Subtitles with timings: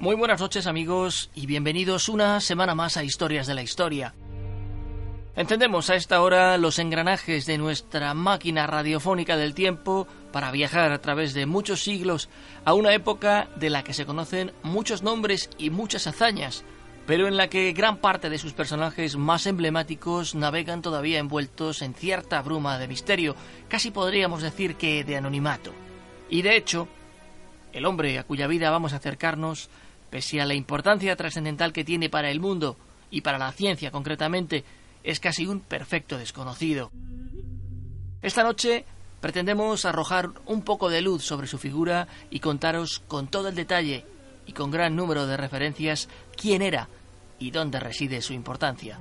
[0.00, 4.14] Muy buenas noches amigos y bienvenidos una semana más a Historias de la Historia.
[5.34, 11.00] Entendemos a esta hora los engranajes de nuestra máquina radiofónica del tiempo para viajar a
[11.00, 12.28] través de muchos siglos
[12.64, 16.64] a una época de la que se conocen muchos nombres y muchas hazañas,
[17.04, 21.94] pero en la que gran parte de sus personajes más emblemáticos navegan todavía envueltos en
[21.94, 23.34] cierta bruma de misterio,
[23.66, 25.72] casi podríamos decir que de anonimato.
[26.30, 26.86] Y de hecho,
[27.72, 29.70] el hombre a cuya vida vamos a acercarnos,
[30.10, 32.76] pese a la importancia trascendental que tiene para el mundo
[33.10, 34.64] y para la ciencia concretamente,
[35.02, 36.90] es casi un perfecto desconocido.
[38.20, 38.84] Esta noche
[39.20, 44.04] pretendemos arrojar un poco de luz sobre su figura y contaros con todo el detalle
[44.46, 46.88] y con gran número de referencias quién era
[47.38, 48.98] y dónde reside su importancia.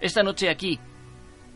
[0.00, 0.78] Esta noche aquí,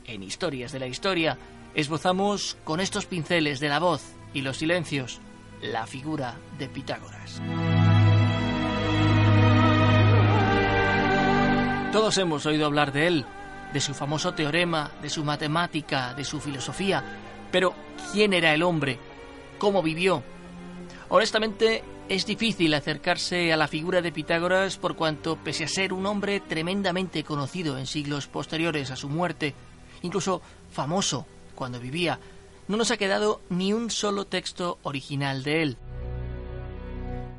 [0.04, 1.36] en Historias de la Historia,
[1.74, 4.02] esbozamos con estos pinceles de la voz
[4.32, 5.20] y los silencios
[5.62, 7.40] la figura de Pitágoras.
[11.92, 13.24] Todos hemos oído hablar de él,
[13.72, 17.02] de su famoso teorema, de su matemática, de su filosofía,
[17.50, 17.72] pero
[18.12, 18.98] ¿quién era el hombre?
[19.58, 20.22] ¿Cómo vivió?
[21.08, 26.04] Honestamente, es difícil acercarse a la figura de Pitágoras por cuanto, pese a ser un
[26.04, 29.54] hombre tremendamente conocido en siglos posteriores a su muerte,
[30.02, 31.24] incluso famoso
[31.54, 32.20] cuando vivía,
[32.68, 35.76] no nos ha quedado ni un solo texto original de él.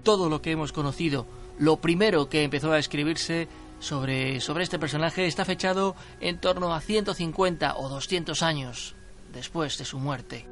[0.02, 1.28] Todo lo que hemos conocido,
[1.60, 3.48] lo primero que empezó a escribirse
[3.80, 8.96] sobre, sobre este personaje está fechado en torno a 150 o 200 años
[9.34, 10.48] después de su muerte.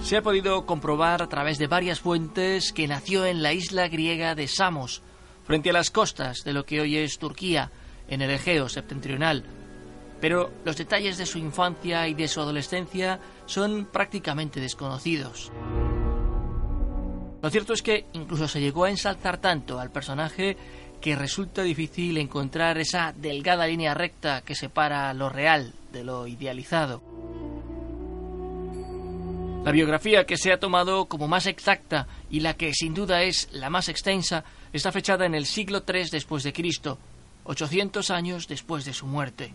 [0.00, 4.34] Se ha podido comprobar a través de varias fuentes que nació en la isla griega
[4.34, 5.02] de Samos,
[5.44, 7.70] frente a las costas de lo que hoy es Turquía,
[8.08, 9.44] en el Egeo septentrional.
[10.20, 15.52] Pero los detalles de su infancia y de su adolescencia son prácticamente desconocidos.
[17.42, 20.56] Lo cierto es que incluso se llegó a ensalzar tanto al personaje
[21.00, 27.02] que resulta difícil encontrar esa delgada línea recta que separa lo real de lo idealizado.
[29.64, 33.48] La biografía que se ha tomado como más exacta y la que sin duda es
[33.52, 36.98] la más extensa está fechada en el siglo III después de Cristo,
[37.44, 39.52] 800 años después de su muerte.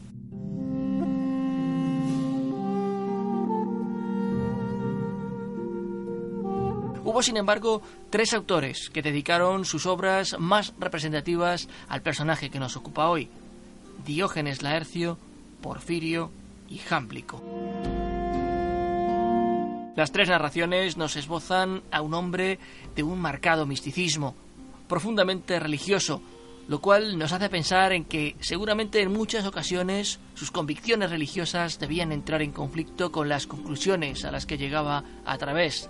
[7.05, 12.75] Hubo, sin embargo, tres autores que dedicaron sus obras más representativas al personaje que nos
[12.75, 13.29] ocupa hoy:
[14.03, 15.19] Diógenes Laercio,
[15.61, 16.31] Porfirio
[16.67, 17.43] y Jámblico.
[19.95, 22.57] Las tres narraciones nos esbozan a un hombre
[22.95, 24.33] de un marcado misticismo,
[24.87, 26.23] profundamente religioso,
[26.67, 32.11] lo cual nos hace pensar en que seguramente en muchas ocasiones sus convicciones religiosas debían
[32.11, 35.87] entrar en conflicto con las conclusiones a las que llegaba a través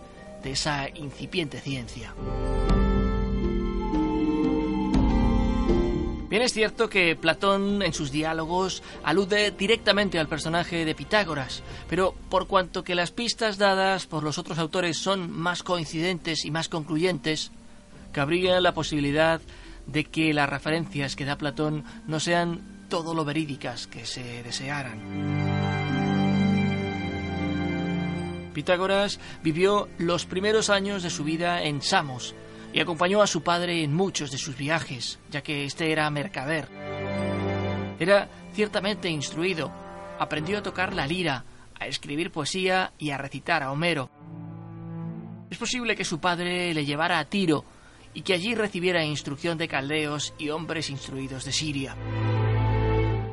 [0.52, 2.14] esa incipiente ciencia.
[6.30, 12.14] Bien es cierto que Platón en sus diálogos alude directamente al personaje de Pitágoras, pero
[12.30, 16.68] por cuanto que las pistas dadas por los otros autores son más coincidentes y más
[16.68, 17.52] concluyentes,
[18.12, 19.40] cabría la posibilidad
[19.88, 25.55] de que las referencias que da Platón no sean todo lo verídicas que se desearan.
[28.56, 32.34] Pitágoras vivió los primeros años de su vida en Samos
[32.74, 36.70] y acompañó a su padre en muchos de sus viajes, ya que éste era mercader.
[38.00, 39.72] Era ciertamente instruido,
[40.18, 41.44] aprendió a tocar la lira,
[41.78, 44.10] a escribir poesía y a recitar a Homero.
[45.50, 47.66] Es posible que su padre le llevara a Tiro
[48.14, 51.98] y que allí recibiera instrucción de caldeos y hombres instruidos de Siria.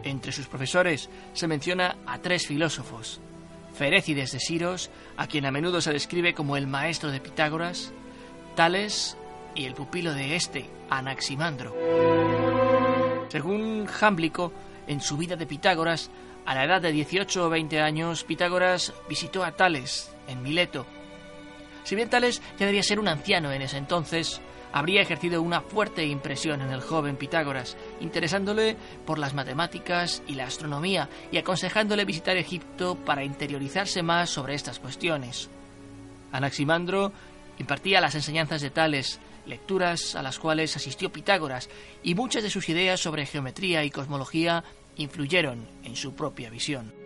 [0.02, 3.20] Entre sus profesores se menciona a tres filósofos,
[3.74, 7.92] Ferécides de Siros, a quien a menudo se describe como el maestro de Pitágoras,
[8.54, 9.16] Tales
[9.54, 11.74] y el pupilo de este, Anaximandro.
[13.28, 14.52] Según Jámblico,
[14.86, 16.10] en su vida de Pitágoras,
[16.44, 20.86] a la edad de 18 o 20 años, Pitágoras visitó a Tales en Mileto.
[21.84, 24.40] Si bien Tales ya debía ser un anciano en ese entonces,
[24.72, 28.76] habría ejercido una fuerte impresión en el joven Pitágoras, interesándole
[29.06, 34.78] por las matemáticas y la astronomía y aconsejándole visitar Egipto para interiorizarse más sobre estas
[34.78, 35.48] cuestiones.
[36.32, 37.12] Anaximandro
[37.58, 41.68] impartía las enseñanzas de Tales, lecturas a las cuales asistió Pitágoras,
[42.02, 44.64] y muchas de sus ideas sobre geometría y cosmología
[44.96, 47.01] influyeron en su propia visión.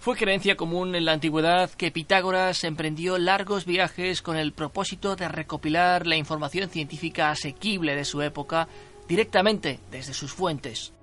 [0.00, 5.28] Fue creencia común en la antigüedad que Pitágoras emprendió largos viajes con el propósito de
[5.28, 8.66] recopilar la información científica asequible de su época
[9.06, 10.94] directamente desde sus fuentes.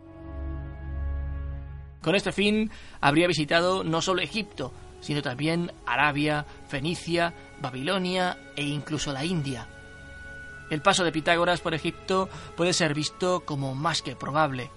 [2.01, 9.13] Con este fin, habría visitado no solo Egipto, sino también Arabia, Fenicia, Babilonia e incluso
[9.13, 9.67] la India.
[10.71, 14.71] El paso de Pitágoras por Egipto puede ser visto como más que probable.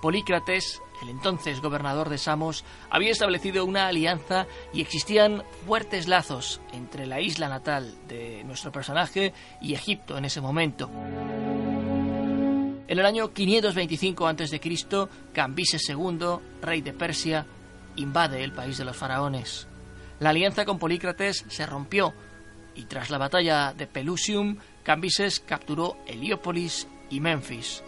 [0.00, 7.06] Polícrates, el entonces gobernador de Samos, había establecido una alianza y existían fuertes lazos entre
[7.06, 10.90] la isla natal de nuestro personaje y Egipto en ese momento.
[12.88, 14.60] En el año 525 a.C.,
[15.32, 16.18] Cambises II,
[16.62, 17.46] rey de Persia,
[17.96, 19.68] invade el país de los faraones.
[20.20, 22.14] La alianza con Polícrates se rompió
[22.74, 27.82] y tras la batalla de Pelusium, Cambises capturó Heliópolis y Memphis.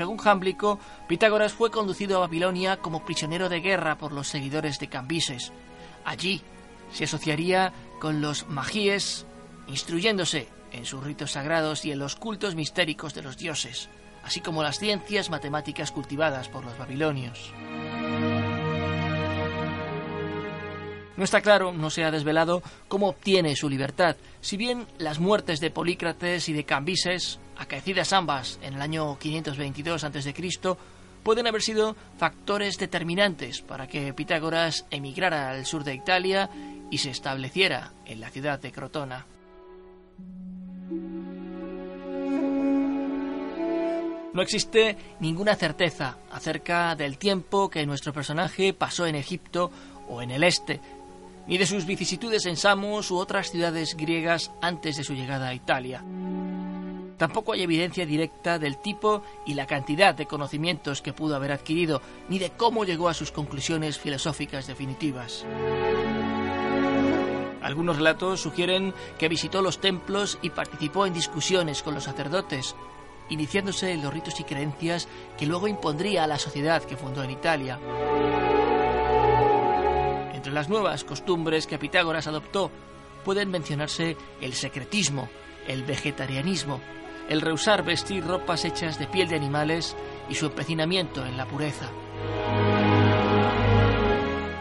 [0.00, 4.88] Según Jámblico, Pitágoras fue conducido a Babilonia como prisionero de guerra por los seguidores de
[4.88, 5.52] Cambises.
[6.06, 6.40] Allí
[6.90, 9.26] se asociaría con los magíes,
[9.66, 13.90] instruyéndose en sus ritos sagrados y en los cultos mistéricos de los dioses,
[14.24, 17.52] así como las ciencias matemáticas cultivadas por los babilonios.
[21.18, 25.60] No está claro, no se ha desvelado, cómo obtiene su libertad, si bien las muertes
[25.60, 30.34] de Polícrates y de Cambises acaecidas ambas en el año 522 a.C.,
[31.22, 36.48] pueden haber sido factores determinantes para que Pitágoras emigrara al sur de Italia
[36.90, 39.26] y se estableciera en la ciudad de Crotona.
[44.32, 49.70] No existe ninguna certeza acerca del tiempo que nuestro personaje pasó en Egipto
[50.08, 50.80] o en el este,
[51.46, 55.54] ni de sus vicisitudes en Samos u otras ciudades griegas antes de su llegada a
[55.54, 56.02] Italia.
[57.20, 62.00] Tampoco hay evidencia directa del tipo y la cantidad de conocimientos que pudo haber adquirido,
[62.30, 65.44] ni de cómo llegó a sus conclusiones filosóficas definitivas.
[67.60, 72.74] Algunos relatos sugieren que visitó los templos y participó en discusiones con los sacerdotes,
[73.28, 75.06] iniciándose en los ritos y creencias
[75.36, 77.78] que luego impondría a la sociedad que fundó en Italia.
[80.32, 82.70] Entre las nuevas costumbres que Pitágoras adoptó
[83.26, 85.28] pueden mencionarse el secretismo,
[85.68, 86.80] el vegetarianismo,
[87.30, 89.96] el rehusar vestir ropas hechas de piel de animales
[90.28, 91.88] y su empecinamiento en la pureza.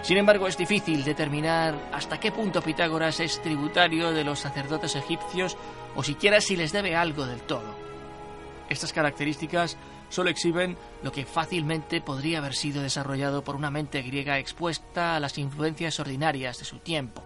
[0.03, 5.57] Sin embargo, es difícil determinar hasta qué punto Pitágoras es tributario de los sacerdotes egipcios
[5.95, 7.75] o siquiera si les debe algo del todo.
[8.69, 9.75] Estas características
[10.09, 15.19] solo exhiben lo que fácilmente podría haber sido desarrollado por una mente griega expuesta a
[15.19, 17.23] las influencias ordinarias de su tiempo.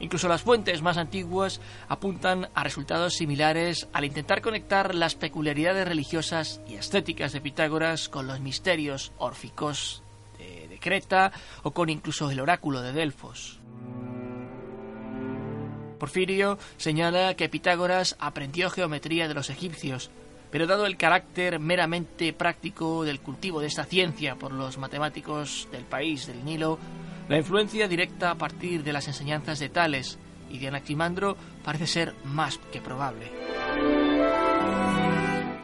[0.00, 6.60] Incluso las fuentes más antiguas apuntan a resultados similares al intentar conectar las peculiaridades religiosas
[6.68, 10.02] y estéticas de Pitágoras con los misterios órficos
[10.38, 11.32] de, Creta
[11.62, 13.58] o con incluso el oráculo de Delfos.
[15.98, 20.10] Porfirio señala que Pitágoras aprendió geometría de los egipcios,
[20.50, 25.84] pero dado el carácter meramente práctico del cultivo de esta ciencia por los matemáticos del
[25.84, 26.78] país del Nilo,
[27.28, 30.18] la influencia directa a partir de las enseñanzas de Tales
[30.50, 33.30] y de Anaximandro parece ser más que probable.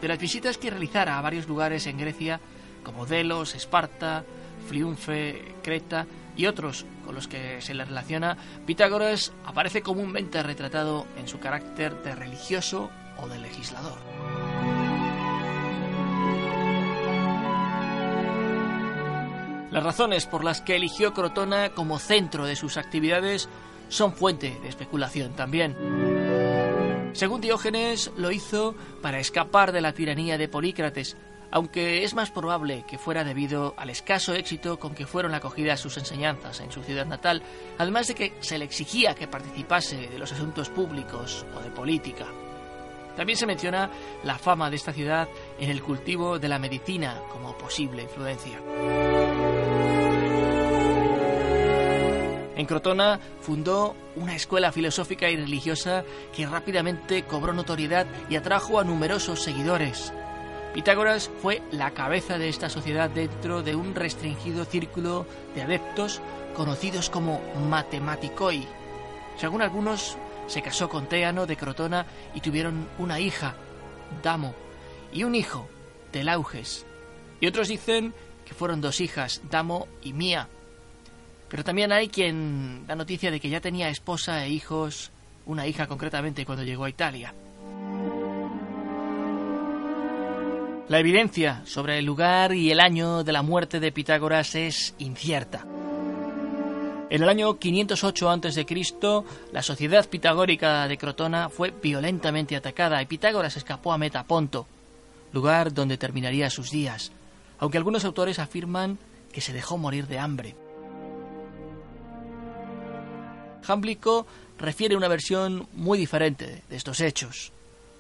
[0.01, 2.41] De las visitas que realizara a varios lugares en Grecia,
[2.83, 4.25] como Delos, Esparta,
[4.67, 8.37] Friunfe, Creta y otros con los que se le relaciona,
[8.67, 13.99] Pitágoras aparece comúnmente retratado en su carácter de religioso o de legislador.
[19.71, 23.49] Las razones por las que eligió Crotona como centro de sus actividades
[23.89, 25.77] son fuente de especulación también.
[27.13, 31.17] Según Diógenes, lo hizo para escapar de la tiranía de Polícrates,
[31.51, 35.97] aunque es más probable que fuera debido al escaso éxito con que fueron acogidas sus
[35.99, 37.43] enseñanzas en su ciudad natal,
[37.79, 42.27] además de que se le exigía que participase de los asuntos públicos o de política.
[43.17, 43.91] También se menciona
[44.23, 48.61] la fama de esta ciudad en el cultivo de la medicina como posible influencia.
[52.61, 56.05] En Crotona fundó una escuela filosófica y religiosa
[56.37, 60.13] que rápidamente cobró notoriedad y atrajo a numerosos seguidores.
[60.75, 66.21] Pitágoras fue la cabeza de esta sociedad dentro de un restringido círculo de adeptos
[66.55, 68.69] conocidos como matematicoi.
[69.39, 73.55] Según algunos, se casó con Teano de Crotona y tuvieron una hija,
[74.23, 74.55] Damo,
[75.15, 75.67] y un hijo,
[76.11, 76.85] Telauges.
[77.41, 78.13] Y otros dicen
[78.45, 80.51] que fueron dos hijas, Damo y Mía.
[81.51, 85.11] Pero también hay quien da noticia de que ya tenía esposa e hijos,
[85.47, 87.35] una hija concretamente cuando llegó a Italia.
[90.89, 95.67] La evidencia sobre el lugar y el año de la muerte de Pitágoras es incierta.
[97.11, 98.67] En el año 508 a.C.,
[99.53, 104.69] la sociedad pitagórica de Crotona fue violentamente atacada y Pitágoras escapó a Metaponto,
[105.33, 107.11] lugar donde terminaría sus días,
[107.59, 108.99] aunque algunos autores afirman
[109.33, 110.55] que se dejó morir de hambre.
[113.71, 114.27] Jámblico
[114.59, 117.53] refiere una versión muy diferente de estos hechos.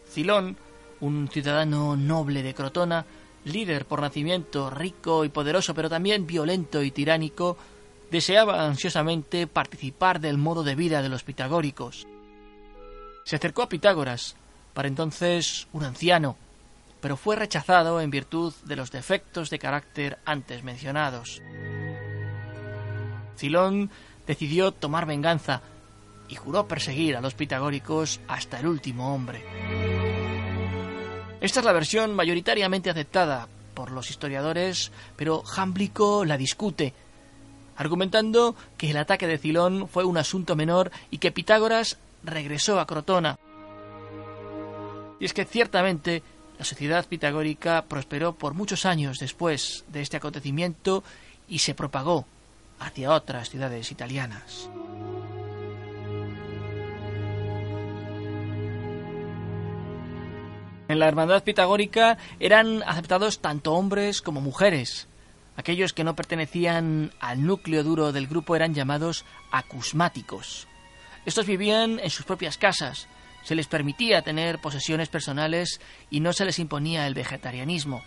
[0.09, 0.57] Cilón
[0.99, 3.07] un ciudadano noble de Crotona,
[3.45, 7.57] líder por nacimiento, rico y poderoso, pero también violento y tiránico,
[8.11, 12.05] deseaba ansiosamente participar del modo de vida de los pitagóricos.
[13.25, 14.35] Se acercó a Pitágoras,
[14.75, 16.37] para entonces un anciano,
[17.00, 21.41] pero fue rechazado en virtud de los defectos de carácter antes mencionados.
[23.37, 23.91] Cilón
[24.31, 25.61] decidió tomar venganza
[26.29, 29.43] y juró perseguir a los pitagóricos hasta el último hombre.
[31.41, 36.95] Esta es la versión mayoritariamente aceptada por los historiadores, pero Jámblico la discute,
[37.75, 42.87] argumentando que el ataque de Cilón fue un asunto menor y que Pitágoras regresó a
[42.87, 43.37] Crotona.
[45.19, 46.23] Y es que ciertamente
[46.57, 51.03] la sociedad pitagórica prosperó por muchos años después de este acontecimiento
[51.49, 52.27] y se propagó
[52.81, 54.69] hacia otras ciudades italianas.
[60.89, 65.07] En la hermandad pitagórica eran aceptados tanto hombres como mujeres.
[65.57, 70.67] Aquellos que no pertenecían al núcleo duro del grupo eran llamados acusmáticos.
[71.27, 73.07] Estos vivían en sus propias casas,
[73.43, 78.03] se les permitía tener posesiones personales y no se les imponía el vegetarianismo.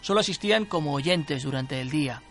[0.00, 2.22] Solo asistían como oyentes durante el día.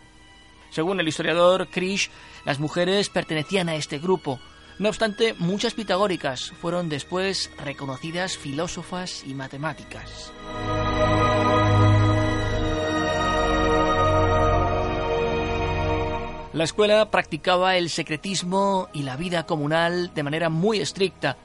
[0.70, 2.10] Según el historiador Krish,
[2.44, 4.40] las mujeres pertenecían a este grupo,
[4.78, 10.32] no obstante, muchas pitagóricas fueron después reconocidas filósofas y matemáticas.
[16.54, 21.36] La escuela practicaba el secretismo y la vida comunal de manera muy estricta,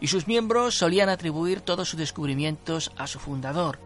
[0.00, 3.78] y sus miembros solían atribuir todos sus descubrimientos a su fundador.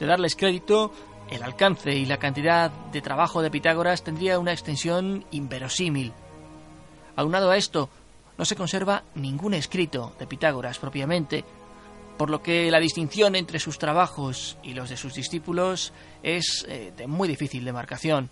[0.00, 0.92] De darles crédito,
[1.30, 6.12] el alcance y la cantidad de trabajo de Pitágoras tendría una extensión inverosímil.
[7.16, 7.88] Aunado a esto,
[8.36, 11.44] no se conserva ningún escrito de Pitágoras propiamente,
[12.16, 16.92] por lo que la distinción entre sus trabajos y los de sus discípulos es eh,
[16.96, 18.30] de muy difícil demarcación.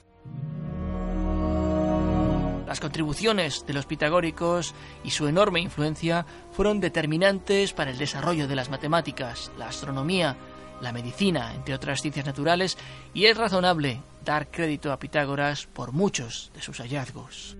[2.67, 8.57] Las contribuciones de los pitagóricos y su enorme influencia fueron determinantes para el desarrollo de
[8.57, 10.37] las matemáticas, la astronomía,
[10.80, 12.78] la medicina, entre otras ciencias naturales,
[13.14, 17.56] y es razonable dar crédito a Pitágoras por muchos de sus hallazgos.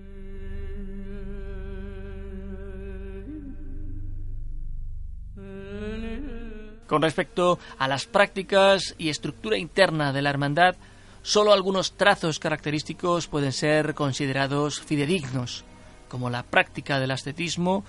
[6.87, 10.75] Con respecto a las prácticas y estructura interna de la hermandad,
[11.21, 15.65] solo algunos trazos característicos pueden ser considerados fidedignos,
[16.07, 17.85] como la práctica del ascetismo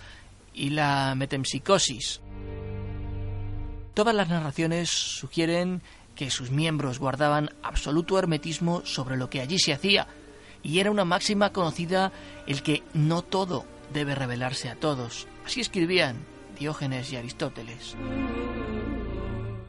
[0.52, 2.20] y la metempsicosis.
[4.00, 5.82] Todas las narraciones sugieren
[6.16, 10.06] que sus miembros guardaban absoluto hermetismo sobre lo que allí se hacía,
[10.62, 12.10] y era una máxima conocida
[12.46, 15.28] el que no todo debe revelarse a todos.
[15.44, 16.16] Así escribían
[16.58, 17.94] Diógenes y Aristóteles.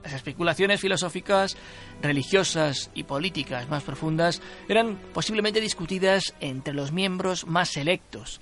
[0.02, 1.58] Las especulaciones filosóficas,
[2.02, 8.40] religiosas y políticas más profundas eran posiblemente discutidas entre los miembros más selectos,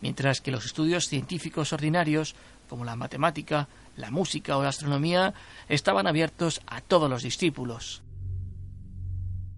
[0.00, 2.36] mientras que los estudios científicos ordinarios,
[2.68, 5.34] como la matemática, la música o la astronomía,
[5.68, 8.02] estaban abiertos a todos los discípulos.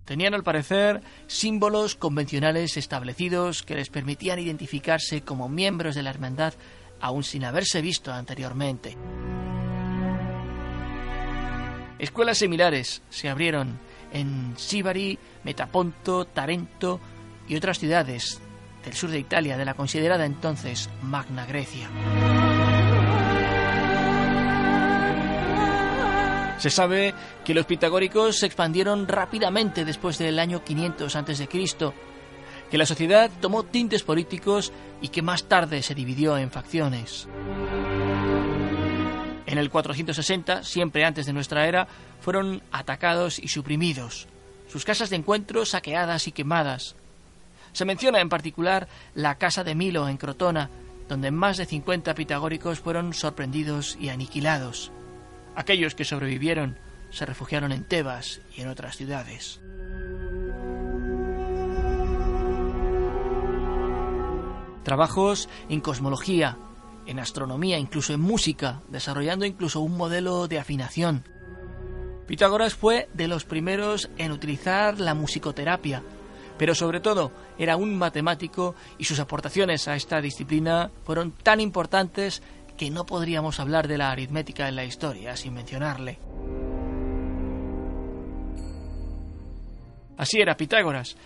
[0.05, 6.55] Tenían, al parecer, símbolos convencionales establecidos que les permitían identificarse como miembros de la hermandad
[7.00, 8.97] aún sin haberse visto anteriormente.
[11.99, 13.78] Escuelas similares se abrieron
[14.12, 17.00] en Sibari, Metaponto, Tarento
[17.49, 18.40] y otras ciudades
[18.85, 21.88] del sur de Italia de la considerada entonces Magna Grecia.
[26.66, 32.85] Se sabe que los pitagóricos se expandieron rápidamente después del año 500 a.C., que la
[32.85, 37.28] sociedad tomó tintes políticos y que más tarde se dividió en facciones.
[39.46, 41.87] En el 460, siempre antes de nuestra era,
[42.20, 44.26] fueron atacados y suprimidos,
[44.66, 46.96] sus casas de encuentro saqueadas y quemadas.
[47.75, 50.68] Se menciona en particular la casa de Milo en Crotona,
[51.08, 54.90] donde más de 50 pitagóricos fueron sorprendidos y aniquilados.
[55.56, 56.78] Aquellos que sobrevivieron
[57.10, 59.60] se refugiaron en Tebas y en otras ciudades.
[64.84, 66.58] Trabajos en cosmología,
[67.06, 71.25] en astronomía, incluso en música, desarrollando incluso un modelo de afinación.
[72.26, 76.02] Pitágoras fue de los primeros en utilizar la musicoterapia,
[76.58, 82.42] pero sobre todo era un matemático y sus aportaciones a esta disciplina fueron tan importantes
[82.76, 86.18] que no podríamos hablar de la aritmética en la historia sin mencionarle.
[90.16, 91.16] Así era Pitágoras,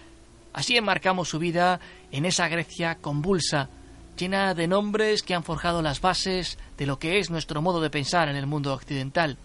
[0.53, 1.81] así enmarcamos su vida
[2.11, 3.69] en esa Grecia convulsa,
[4.17, 7.91] llena de nombres que han forjado las bases de lo que es nuestro modo de
[7.91, 9.39] pensar en el mundo occidental.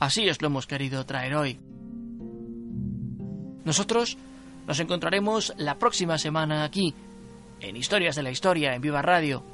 [0.00, 1.60] Así os lo hemos querido traer hoy.
[3.64, 4.16] Nosotros
[4.66, 6.94] nos encontraremos la próxima semana aquí,
[7.60, 9.53] en Historias de la Historia, en Viva Radio.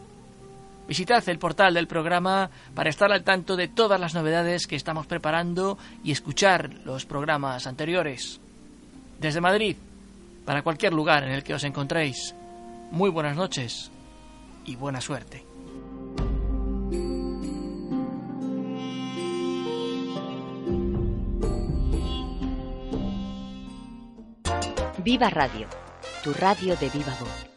[0.88, 5.06] Visitad el portal del programa para estar al tanto de todas las novedades que estamos
[5.06, 8.40] preparando y escuchar los programas anteriores.
[9.20, 9.76] Desde Madrid,
[10.44, 12.34] para cualquier lugar en el que os encontréis,
[12.90, 13.90] muy buenas noches
[14.64, 15.46] y buena suerte.
[25.02, 25.66] Viva Radio,
[26.22, 27.49] tu radio de viva voz.